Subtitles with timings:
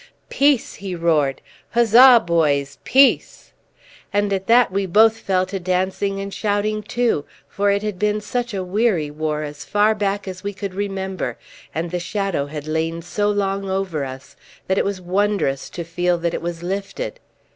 [0.29, 1.41] "Peace!" he roared.
[1.75, 2.79] "Huzza, boys!
[2.83, 3.51] Peace!"
[4.11, 8.19] And at that we both fell to dancing and shouting too; for it had been
[8.19, 11.37] such a weary war as far back as we could remember,
[11.75, 14.35] and the shadow had lain so long over us,
[14.65, 17.19] that it was wondrous to feel that it was lifted.